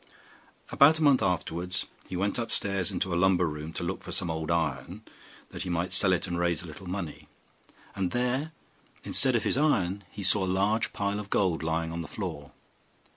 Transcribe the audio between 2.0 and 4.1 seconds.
he went upstairs into a lumber room to look